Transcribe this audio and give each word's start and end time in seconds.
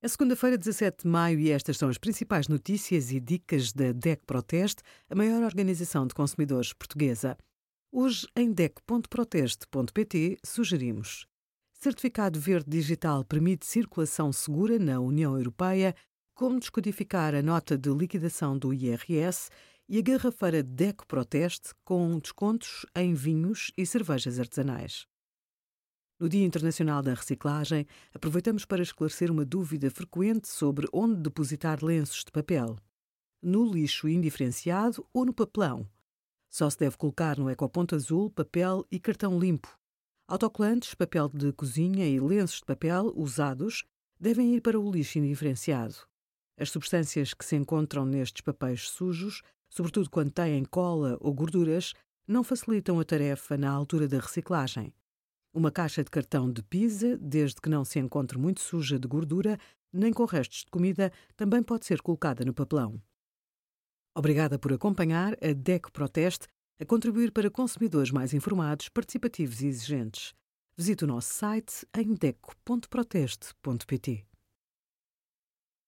É 0.00 0.06
segunda-feira, 0.06 0.56
17 0.56 1.02
de 1.02 1.08
maio, 1.08 1.40
e 1.40 1.50
estas 1.50 1.76
são 1.76 1.88
as 1.88 1.98
principais 1.98 2.46
notícias 2.46 3.10
e 3.10 3.18
dicas 3.18 3.72
da 3.72 3.90
DEC 3.90 4.22
Proteste, 4.24 4.80
a 5.10 5.14
maior 5.16 5.42
organização 5.42 6.06
de 6.06 6.14
consumidores 6.14 6.72
portuguesa. 6.72 7.36
Hoje, 7.90 8.28
em 8.36 8.52
DEC.proteste.pt, 8.52 10.38
sugerimos: 10.44 11.26
Certificado 11.72 12.38
Verde 12.38 12.70
Digital 12.70 13.24
permite 13.24 13.66
circulação 13.66 14.32
segura 14.32 14.78
na 14.78 15.00
União 15.00 15.36
Europeia, 15.36 15.96
como 16.32 16.60
descodificar 16.60 17.34
a 17.34 17.42
nota 17.42 17.76
de 17.76 17.90
liquidação 17.90 18.56
do 18.56 18.72
IRS 18.72 19.50
e 19.88 19.98
a 19.98 20.02
garrafeira 20.02 20.62
DEC 20.62 21.04
Proteste 21.08 21.70
com 21.84 22.20
descontos 22.20 22.86
em 22.94 23.14
vinhos 23.14 23.72
e 23.76 23.84
cervejas 23.84 24.38
artesanais. 24.38 25.08
No 26.20 26.28
Dia 26.28 26.44
Internacional 26.44 27.00
da 27.00 27.14
Reciclagem, 27.14 27.86
aproveitamos 28.12 28.64
para 28.64 28.82
esclarecer 28.82 29.30
uma 29.30 29.44
dúvida 29.44 29.88
frequente 29.88 30.48
sobre 30.48 30.88
onde 30.92 31.20
depositar 31.20 31.78
lenços 31.80 32.24
de 32.24 32.32
papel. 32.32 32.76
No 33.40 33.64
lixo 33.64 34.08
indiferenciado 34.08 35.06
ou 35.12 35.24
no 35.24 35.32
papelão? 35.32 35.88
Só 36.50 36.68
se 36.68 36.76
deve 36.76 36.96
colocar 36.96 37.38
no 37.38 37.48
ecoponto 37.48 37.94
azul 37.94 38.30
papel 38.30 38.84
e 38.90 38.98
cartão 38.98 39.38
limpo. 39.38 39.78
Autocolantes, 40.26 40.92
papel 40.92 41.28
de 41.28 41.52
cozinha 41.52 42.04
e 42.08 42.18
lenços 42.18 42.58
de 42.58 42.64
papel 42.64 43.12
usados 43.14 43.84
devem 44.18 44.56
ir 44.56 44.60
para 44.60 44.80
o 44.80 44.90
lixo 44.90 45.20
indiferenciado. 45.20 45.94
As 46.58 46.70
substâncias 46.70 47.32
que 47.32 47.44
se 47.44 47.54
encontram 47.54 48.04
nestes 48.04 48.40
papéis 48.40 48.88
sujos, 48.88 49.42
sobretudo 49.68 50.10
quando 50.10 50.32
têm 50.32 50.64
cola 50.64 51.16
ou 51.20 51.32
gorduras, 51.32 51.94
não 52.26 52.42
facilitam 52.42 52.98
a 52.98 53.04
tarefa 53.04 53.56
na 53.56 53.70
altura 53.70 54.08
da 54.08 54.18
reciclagem. 54.18 54.92
Uma 55.58 55.72
caixa 55.72 56.04
de 56.04 56.10
cartão 56.10 56.48
de 56.48 56.62
pizza, 56.62 57.18
desde 57.18 57.60
que 57.60 57.68
não 57.68 57.84
se 57.84 57.98
encontre 57.98 58.38
muito 58.38 58.60
suja 58.60 58.96
de 58.96 59.08
gordura, 59.08 59.58
nem 59.92 60.12
com 60.12 60.24
restos 60.24 60.60
de 60.60 60.70
comida, 60.70 61.10
também 61.36 61.64
pode 61.64 61.84
ser 61.84 62.00
colocada 62.00 62.44
no 62.44 62.54
papelão. 62.54 63.02
Obrigada 64.16 64.56
por 64.56 64.72
acompanhar 64.72 65.32
a 65.42 65.52
DECO 65.52 65.90
Proteste 65.90 66.46
a 66.80 66.84
contribuir 66.84 67.32
para 67.32 67.50
consumidores 67.50 68.12
mais 68.12 68.32
informados, 68.32 68.88
participativos 68.88 69.60
e 69.60 69.66
exigentes. 69.66 70.32
Visite 70.76 71.02
o 71.02 71.08
nosso 71.08 71.34
site 71.34 71.84
em 71.92 72.14
deco.proteste.pt. 72.14 74.27